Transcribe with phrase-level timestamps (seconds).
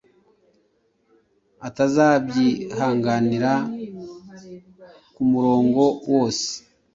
[1.67, 3.51] atazabyihanganira
[5.13, 6.49] kumurongo wose